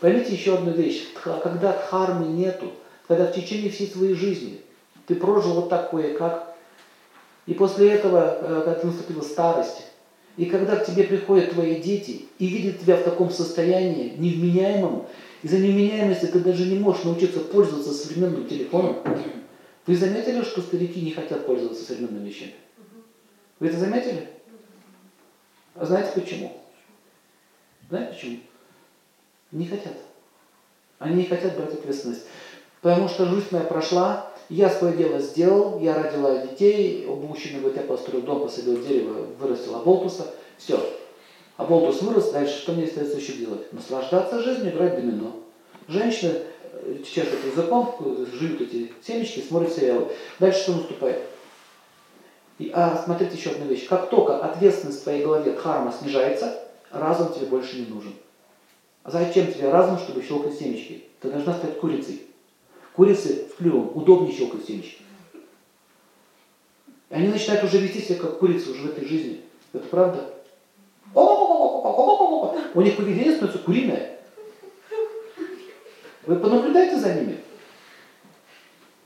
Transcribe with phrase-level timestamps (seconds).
[0.00, 1.06] Поймите еще одну вещь.
[1.14, 2.72] Когда дхармы нету,
[3.08, 4.60] когда в течение всей своей жизни
[5.06, 6.54] ты прожил вот так кое-как,
[7.46, 9.86] и после этого, э, когда наступила старость,
[10.36, 15.06] и когда к тебе приходят твои дети и видят тебя в таком состоянии, невменяемом,
[15.42, 19.02] из-за невменяемости ты даже не можешь научиться пользоваться современным телефоном,
[19.86, 22.54] вы заметили, что старики не хотят пользоваться современными вещами?
[23.60, 24.28] Вы это заметили?
[25.74, 26.60] А знаете почему?
[27.88, 28.40] Знаете почему?
[29.52, 29.94] Не хотят.
[30.98, 32.22] Они не хотят брать ответственность.
[32.80, 37.82] Потому что жизнь моя прошла, я свое дело сделал, я родила детей, оба мужчины я
[37.82, 40.26] построил дом, посадил дерево, вырастил аболтуса,
[40.56, 40.78] все.
[41.56, 43.72] Аболтус вырос, дальше что мне остается еще делать?
[43.72, 45.32] Наслаждаться жизнью, играть домино.
[45.88, 47.96] Женщины э, чешут языком,
[48.32, 50.08] жуют эти семечки, смотрят сериалы.
[50.38, 51.22] Дальше что наступает?
[52.58, 53.86] И, а смотрите еще одна вещь.
[53.86, 58.12] Как только ответственность в твоей голове карма снижается, разум тебе больше не нужен.
[59.06, 61.04] А зачем тебе разум, чтобы щелкать семечки?
[61.20, 62.22] Ты должна стать курицей.
[62.92, 65.00] Курицы в клювом удобнее щелкать семечки.
[67.10, 69.42] И они начинают уже вести себя как курицы уже в этой жизни.
[69.72, 70.28] Это правда?
[71.14, 74.18] У них поведение становится куриное.
[76.26, 77.38] Вы понаблюдайте за ними.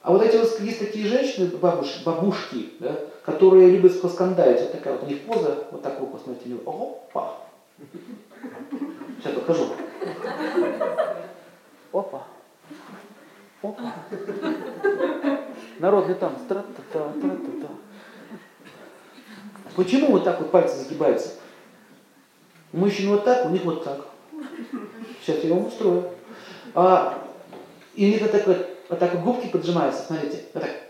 [0.00, 4.62] А вот эти вот есть такие женщины, бабуш, бабушки, да, которые любят поскандалить.
[4.62, 7.49] Вот такая вот у них поза, вот так вот посмотрите, опа.
[9.18, 9.68] Сейчас покажу.
[11.92, 12.26] Опа.
[13.62, 13.94] Опа.
[15.78, 16.36] Народный там.
[16.48, 17.12] Тра-та-та,
[19.76, 21.34] Почему вот так вот пальцы загибаются?
[22.72, 24.06] У мужчин вот так, у них вот так.
[25.20, 26.10] Сейчас я вам устрою.
[26.74, 27.26] А,
[27.94, 30.44] и у них так вот так вот губки поджимаются, смотрите.
[30.54, 30.89] Вот так.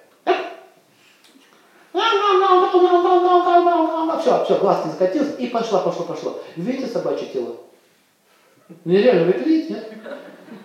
[4.20, 6.34] Все, все, глаз не закатился, и пошла, пошла, пошла.
[6.56, 7.56] Видите собачье тело?
[8.84, 9.92] Нереально, вы это видите, нет?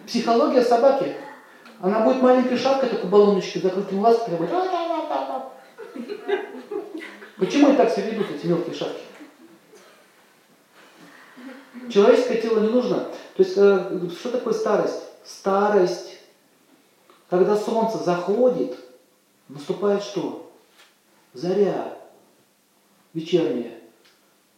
[0.06, 1.16] Психология собаки.
[1.82, 4.50] Она будет маленькой шапкой, такой баллоночкой, закрытым глазком, будет...
[7.38, 9.02] Почему они так себя ведут, эти мелкие шапки?
[11.90, 13.10] Человеческое тело не нужно.
[13.36, 15.04] То есть, э, что такое старость?
[15.26, 16.18] Старость.
[17.30, 18.78] Когда солнце заходит,
[19.50, 20.52] наступает что?
[21.34, 21.98] Заря.
[23.16, 23.72] Вечерняя.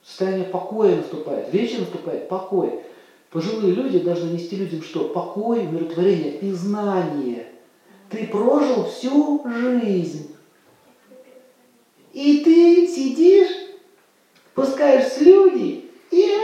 [0.03, 1.53] Состояние покоя наступает.
[1.53, 2.79] Вечер наступает покой.
[3.29, 5.09] Пожилые люди должны нести людям что?
[5.09, 7.47] Покой, умиротворение и знание.
[8.09, 10.35] Ты прожил всю жизнь.
[12.13, 13.51] И ты сидишь,
[14.55, 16.37] пускаешь слюни и...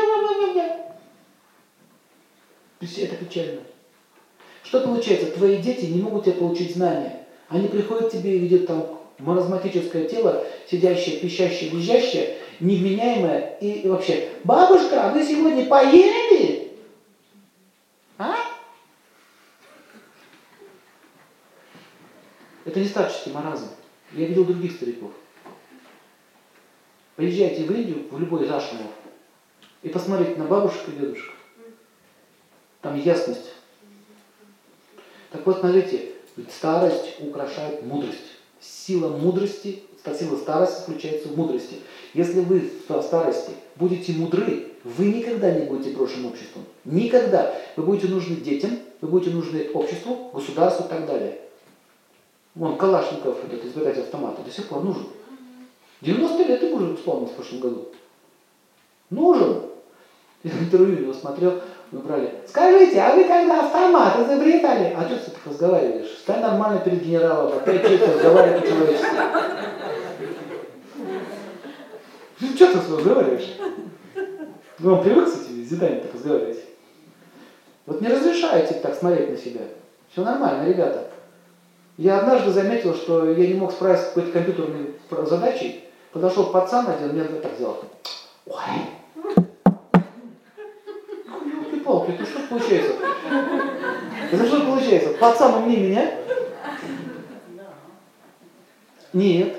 [2.97, 3.61] Это печально.
[4.63, 5.31] Что получается?
[5.31, 7.25] Твои дети не могут тебе получить знания.
[7.47, 14.29] Они приходят к тебе и видят там маразматическое тело, сидящее, пищащее, визжащее, невменяемое и вообще,
[14.43, 16.71] бабушка, а вы сегодня поели?
[18.17, 18.35] А?
[22.65, 23.67] Это не старческий маразм.
[24.13, 25.11] Я видел других стариков.
[27.15, 28.91] Поезжайте в Индию, в любой из ашрамов,
[29.83, 31.31] и посмотрите на бабушек и дедушек.
[32.81, 33.53] Там ясность.
[35.31, 36.11] Так вот, смотрите,
[36.49, 38.39] старость украшает мудрость.
[38.63, 39.83] Сила мудрости,
[40.17, 41.75] сила старости заключается в мудрости.
[42.13, 46.63] Если вы в старости будете мудры, вы никогда не будете брошены обществом.
[46.85, 47.53] Никогда.
[47.75, 51.39] Вы будете нужны детям, вы будете нужны обществу, государству и так далее.
[52.55, 55.07] Вон Калашников, этот избиратель автомата, до сих пор нужен.
[56.01, 57.87] 90 лет ему уже исполнилось в прошлом году.
[59.09, 59.61] Нужен.
[60.43, 61.61] Я интервью его смотрел,
[61.93, 62.33] мы брали.
[62.47, 64.95] Скажите, а вы когда автомат изобретали?
[64.97, 66.17] А что ты так разговариваешь?
[66.17, 69.07] Стань нормально перед генералом, опять что-то разговаривай по-человечески.
[72.39, 73.57] Ну, что ты разговариваешь?
[74.79, 76.59] Ну, он привык с этими зидами так разговаривать.
[77.85, 79.61] Вот не разрешайте так смотреть на себя.
[80.11, 81.09] Все нормально, ребята.
[81.97, 84.95] Я однажды заметил, что я не мог справиться с какой-то компьютерной
[85.27, 85.83] задачей.
[86.11, 87.77] Подошел пацан один, мне так сделал.
[88.47, 88.55] Ой.
[92.07, 92.93] Это что получается?
[94.31, 95.09] Это что получается?
[95.19, 96.11] Пацан умнее меня?
[99.13, 99.57] Нет.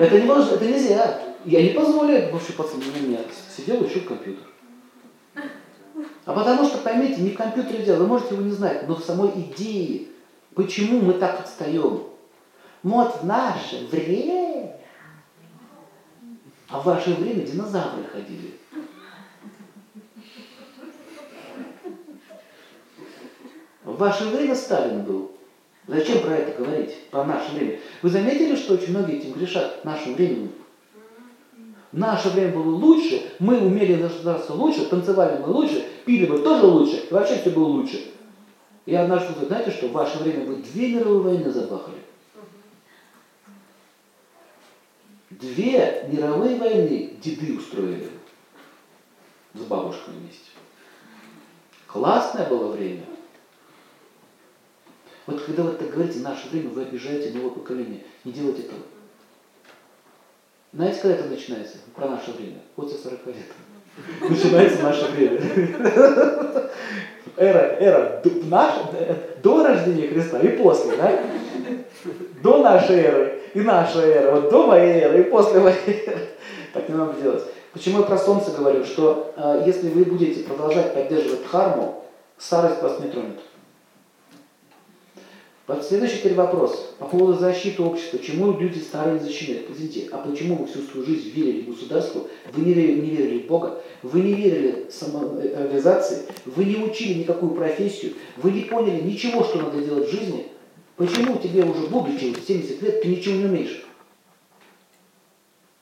[0.00, 1.20] Это не может, это нельзя.
[1.44, 3.18] Я не позволю бывший пацан на меня
[3.56, 4.44] сидел учил компьютер.
[6.24, 9.04] А потому что, поймите, не в компьютере дело, вы можете его не знать, но в
[9.04, 10.08] самой идее,
[10.54, 12.02] почему мы так отстаем.
[12.82, 14.76] Вот в наше время,
[16.68, 18.54] а в ваше время динозавры ходили.
[23.86, 25.30] В ваше время Сталин был.
[25.86, 27.78] Зачем про это говорить, про наше время?
[28.02, 30.50] Вы заметили, что очень многие этим грешат, нашим временем?
[31.92, 36.96] Наше время было лучше, мы умели наслаждаться лучше, танцевали мы лучше, пили бы тоже лучше,
[37.08, 38.10] и вообще все было лучше.
[38.86, 42.02] И однажды, вы знаете что, в ваше время вы две мировые войны забахали.
[45.30, 48.08] Две мировые войны деды устроили
[49.54, 50.50] с бабушкой вместе.
[51.86, 53.04] Классное было время.
[55.26, 58.04] Вот когда вы так говорите, наше время, вы обижаете новое поколение.
[58.24, 58.78] Не делайте этого.
[60.72, 61.78] Знаете, когда это начинается?
[61.94, 62.58] Про наше время.
[62.76, 63.36] После 40 лет.
[64.28, 65.40] Начинается наше время.
[67.36, 68.74] Эра, эра наш,
[69.42, 71.20] до рождения Христа и после, да?
[72.42, 74.36] До нашей эры и наша эра.
[74.36, 76.28] Вот до моей эры и после моей эры.
[76.72, 77.42] Так не надо делать.
[77.72, 78.84] Почему я про солнце говорю?
[78.84, 82.04] Что э, если вы будете продолжать поддерживать харму,
[82.38, 83.40] старость вас не тронет.
[85.66, 88.18] Следующий теперь вопрос по поводу защиты общества.
[88.18, 89.68] Почему люди старые не защищают?
[89.68, 92.22] Извините, а почему вы всю свою жизнь верили в государство,
[92.52, 97.52] вы не верили, не верили в Бога, вы не верили самореализации, вы не учили никакую
[97.52, 100.46] профессию, вы не поняли ничего, что надо делать в жизни?
[100.96, 103.84] Почему тебе уже будучи 70 лет, ты ничего не умеешь?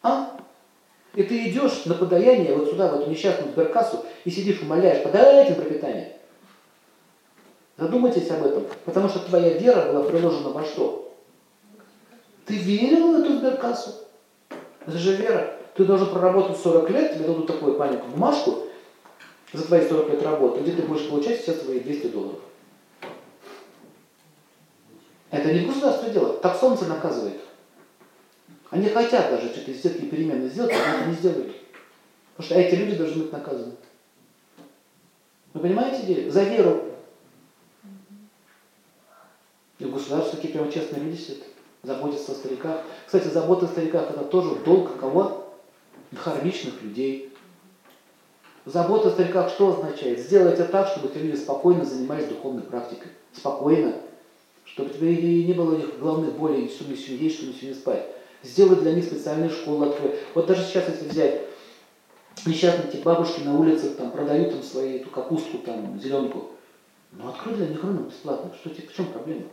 [0.02, 0.34] А?
[1.14, 5.50] И ты идешь на подаяние вот сюда, в эту несчастную сберкассу, и сидишь, умоляешь, подайте
[5.50, 6.16] на пропитание.
[7.76, 11.12] Задумайтесь об этом, потому что твоя вера была приложена во что?
[12.46, 13.94] Ты верил в эту сберкассу?
[14.86, 15.58] Это же вера.
[15.74, 18.62] Ты должен проработать 40 лет, тебе дадут такую маленькую бумажку
[19.52, 22.40] за твои 40 лет работы, где ты будешь получать сейчас свои 200 долларов.
[25.32, 27.40] Это не государство делает, так солнце наказывает.
[28.70, 31.56] Они хотят даже что-то из этих перемены сделать, но это не сделают.
[32.36, 33.72] Потому что эти люди должны быть наказаны.
[35.54, 36.30] Вы понимаете идею?
[36.30, 36.93] За веру
[39.78, 41.38] и в государстве такие прямо честные люди сидят,
[41.82, 42.82] заботятся о стариках.
[43.06, 45.52] Кстати, забота о стариках это тоже долг кого?
[46.12, 47.32] Дхармичных людей.
[48.64, 50.20] Забота о стариках что означает?
[50.20, 53.08] Сделать это так, чтобы эти люди спокойно занимались духовной практикой.
[53.32, 53.96] Спокойно.
[54.64, 58.06] Чтобы тебе не было их главных болей, что мне сегодня есть, что мне сегодня спать.
[58.42, 60.14] Сделать для них специальные школы открыть.
[60.34, 61.42] Вот даже сейчас, если взять
[62.46, 66.50] несчастные эти бабушки на улицах там продают там свои эту капустку, там, зеленку.
[67.12, 68.52] Ну открой для них рынок бесплатно.
[68.60, 69.44] Что тебе, в чем проблема?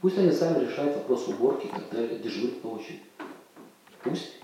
[0.00, 3.02] Пусть они сами решают вопрос уборки и так далее, дежурят по очереди.
[4.02, 4.34] Пусть.